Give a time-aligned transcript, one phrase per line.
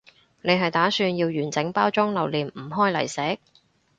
[0.41, 3.37] 你係打算要完整包裝留念唔開嚟食？